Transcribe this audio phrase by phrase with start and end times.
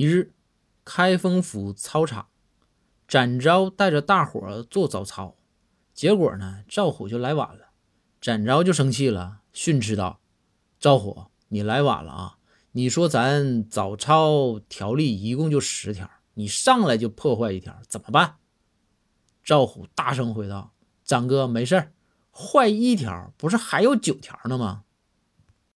[0.00, 0.32] 一日，
[0.82, 2.28] 开封府操场，
[3.06, 5.36] 展昭带着大伙做早操，
[5.92, 7.72] 结果呢，赵虎就来晚了。
[8.18, 10.22] 展昭就生气了，训斥道
[10.80, 12.38] ：“赵虎，你来晚了啊！
[12.72, 18.36] 你说咱早操条例一共就十条，你上来就破坏一条，怎么办？”
[19.44, 20.72] 赵虎大声回道
[21.04, 21.92] ：“展哥，没事
[22.32, 24.84] 坏一条不是还有九条呢吗？”